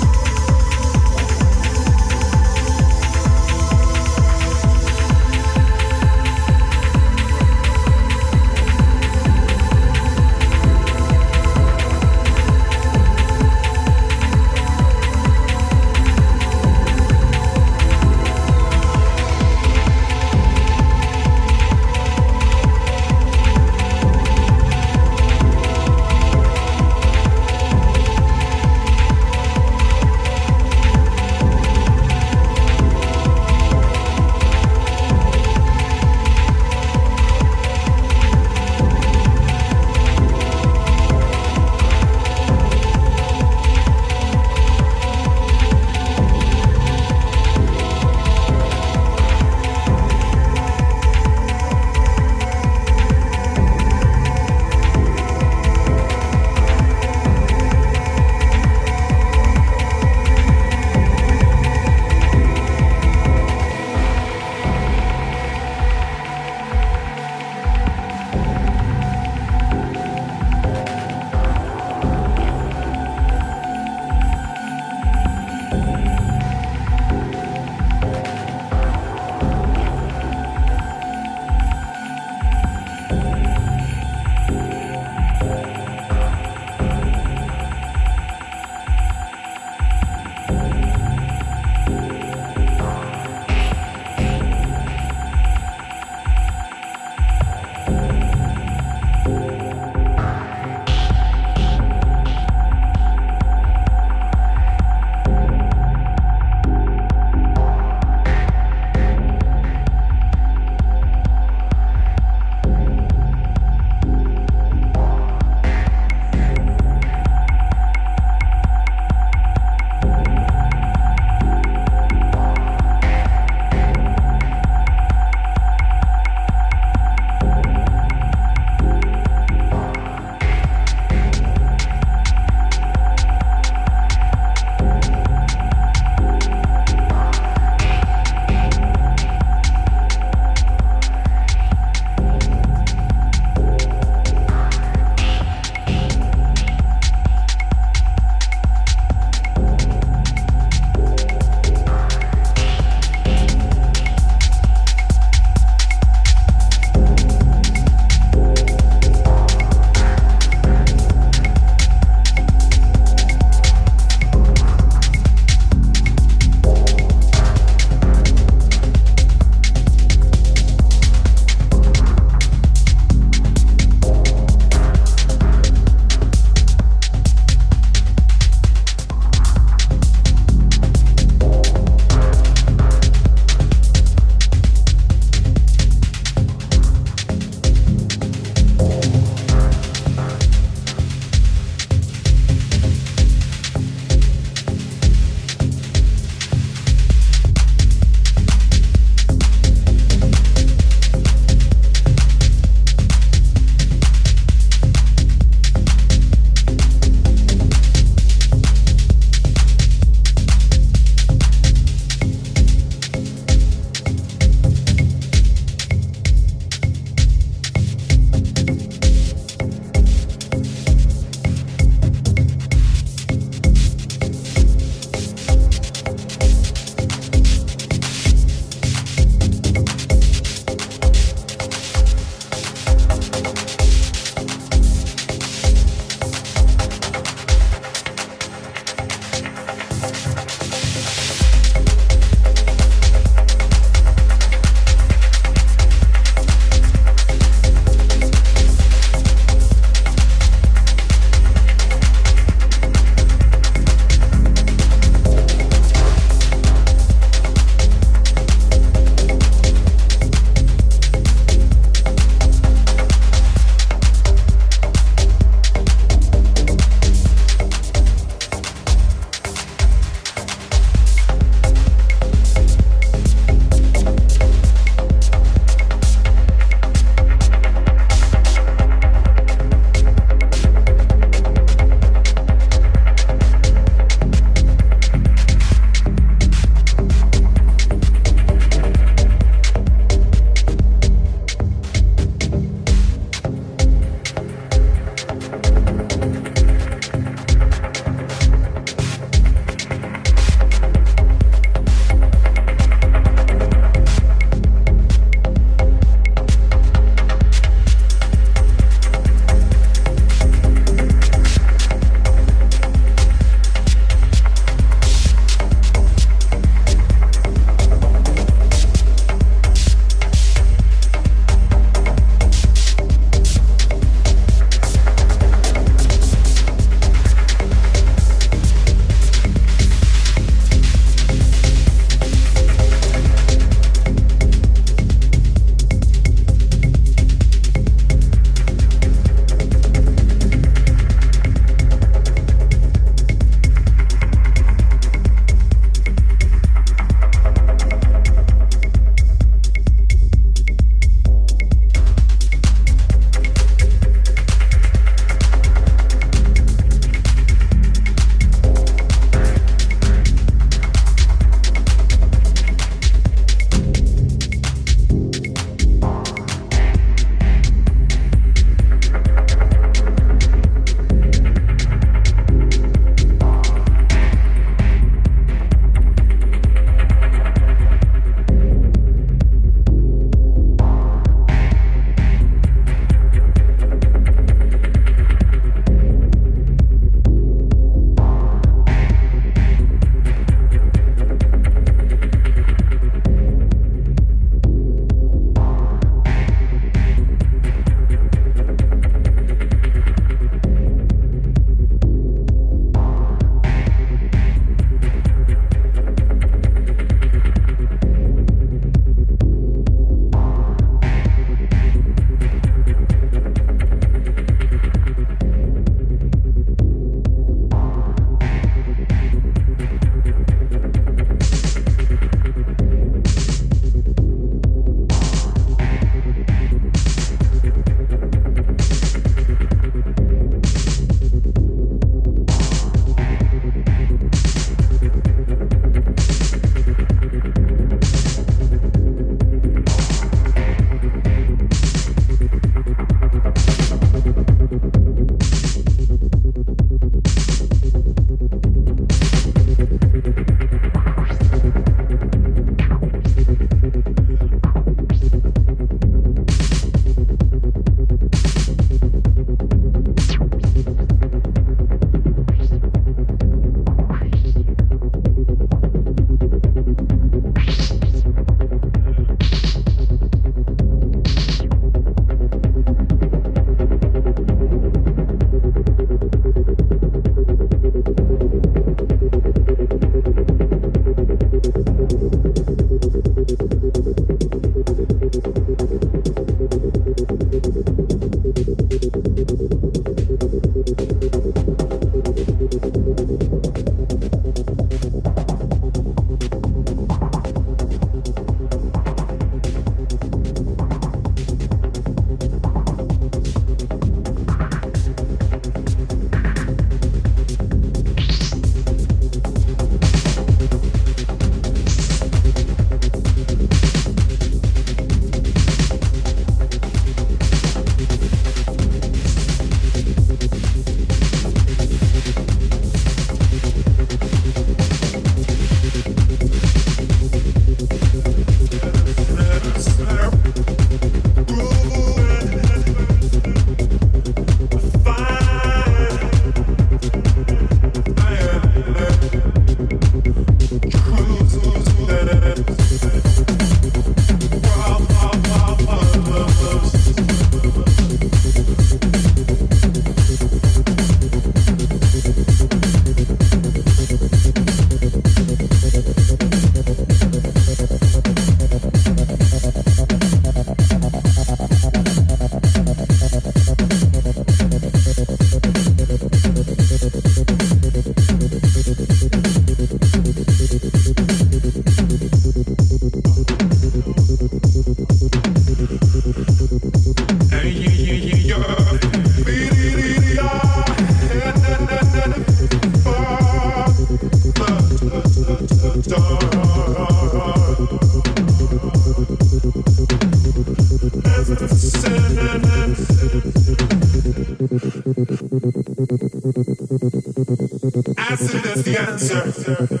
[599.21, 600.00] Is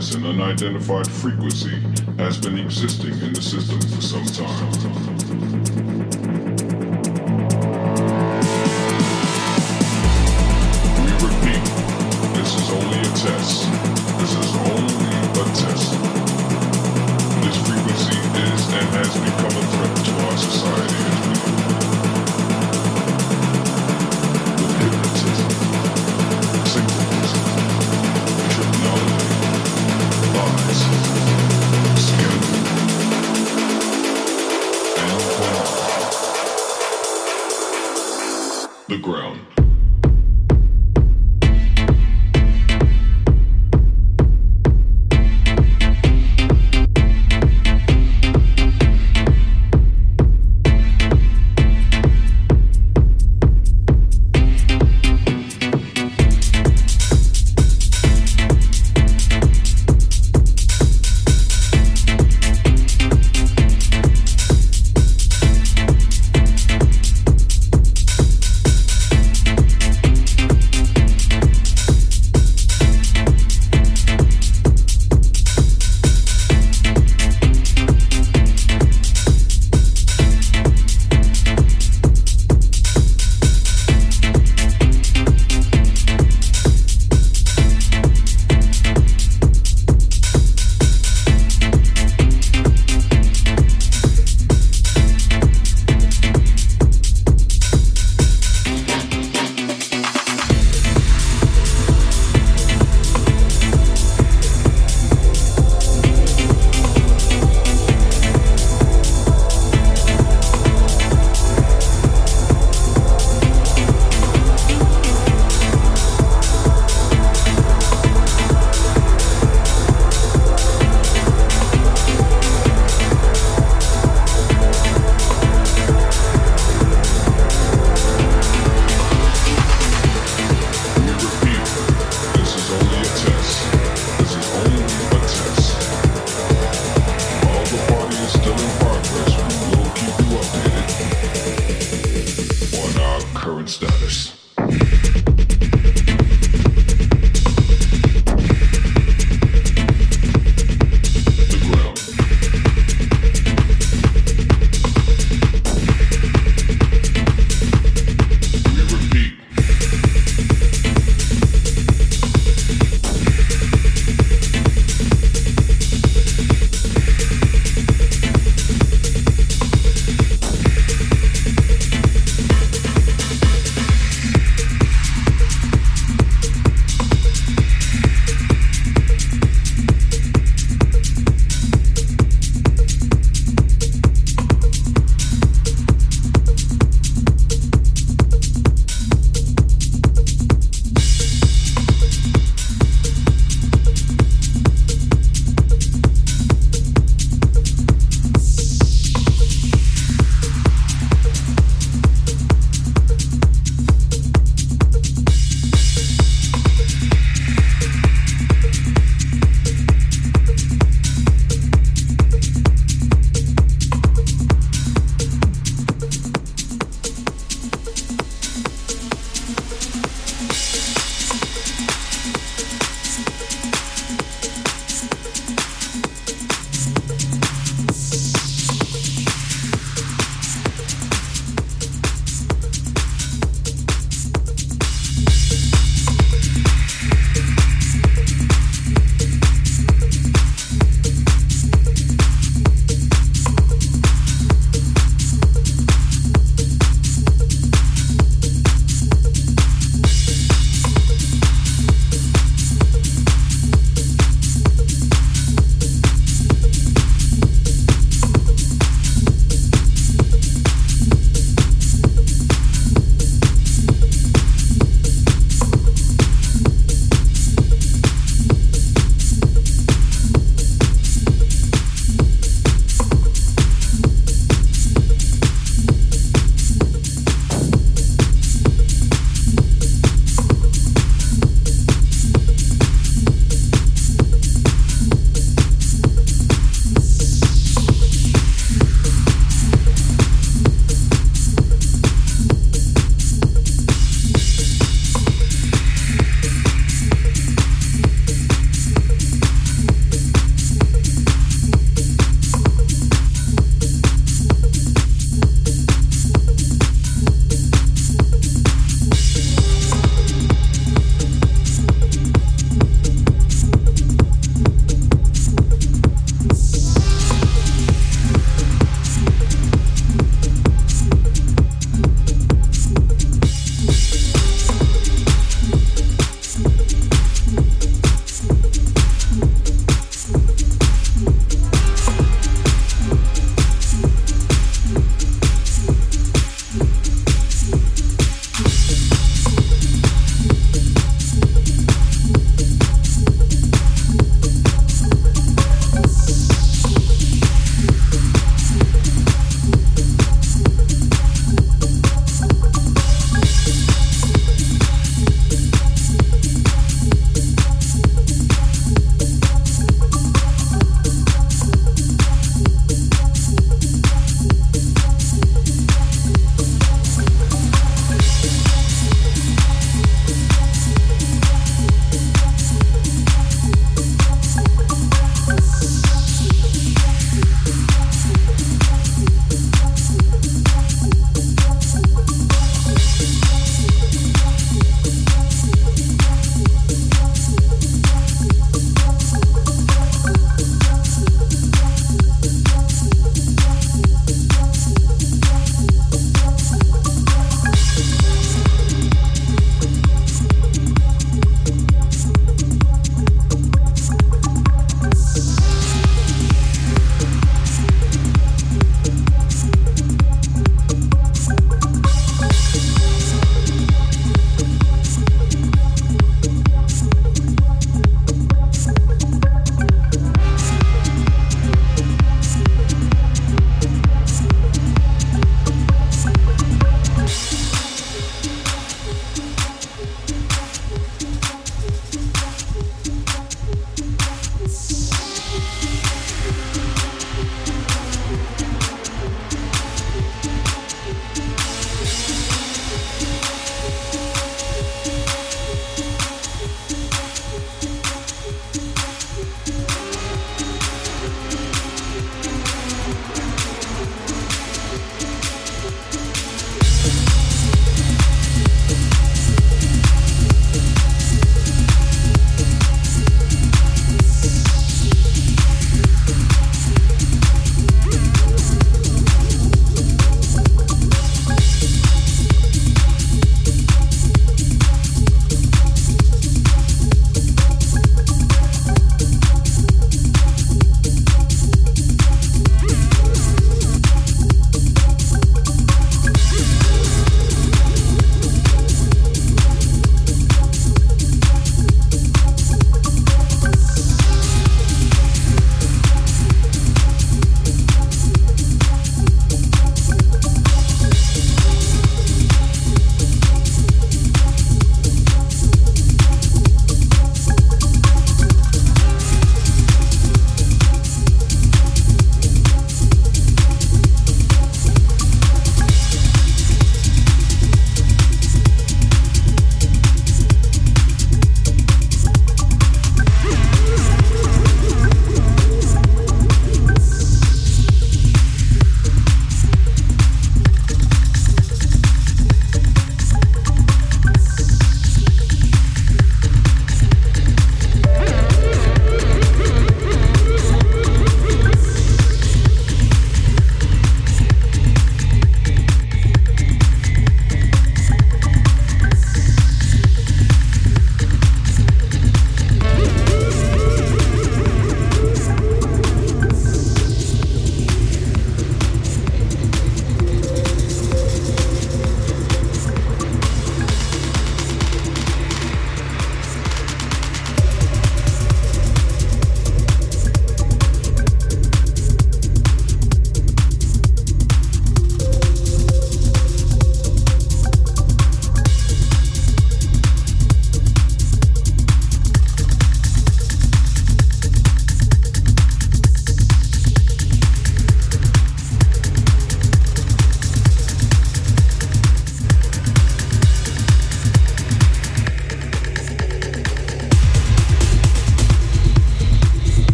[0.00, 1.78] an unidentified frequency
[2.16, 4.79] has been existing in the system for some time.